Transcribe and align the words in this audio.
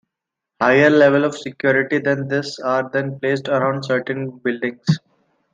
Higher 0.59 0.89
levels 0.89 1.25
of 1.35 1.39
security 1.39 1.99
than 1.99 2.27
this 2.27 2.57
are 2.59 2.89
then 2.91 3.19
placed 3.19 3.47
around 3.49 3.85
certain 3.85 4.31
buildings. 4.43 4.83